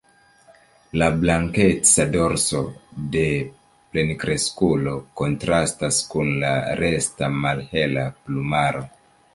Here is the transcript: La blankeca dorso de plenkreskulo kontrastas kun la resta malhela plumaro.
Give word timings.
La 1.01 1.09
blankeca 1.17 2.05
dorso 2.15 2.61
de 3.17 3.23
plenkreskulo 3.93 4.95
kontrastas 5.23 6.01
kun 6.15 6.35
la 6.47 6.57
resta 6.83 7.33
malhela 7.45 8.11
plumaro. 8.25 8.87